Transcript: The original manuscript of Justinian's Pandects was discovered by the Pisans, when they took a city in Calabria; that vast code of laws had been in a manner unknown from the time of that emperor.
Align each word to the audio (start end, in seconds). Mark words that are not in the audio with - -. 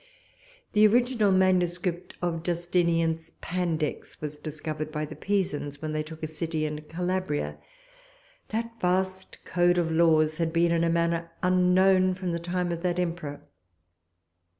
The 0.73 0.87
original 0.87 1.31
manuscript 1.31 2.15
of 2.23 2.41
Justinian's 2.41 3.33
Pandects 3.39 4.19
was 4.19 4.35
discovered 4.35 4.91
by 4.91 5.05
the 5.05 5.15
Pisans, 5.15 5.79
when 5.79 5.91
they 5.93 6.01
took 6.01 6.23
a 6.23 6.27
city 6.27 6.65
in 6.65 6.81
Calabria; 6.89 7.59
that 8.47 8.81
vast 8.81 9.45
code 9.45 9.77
of 9.77 9.91
laws 9.91 10.39
had 10.39 10.51
been 10.51 10.71
in 10.71 10.83
a 10.83 10.89
manner 10.89 11.29
unknown 11.43 12.15
from 12.15 12.31
the 12.31 12.39
time 12.39 12.71
of 12.71 12.81
that 12.81 12.97
emperor. 12.97 13.43